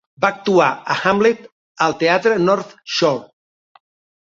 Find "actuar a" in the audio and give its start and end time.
0.35-0.97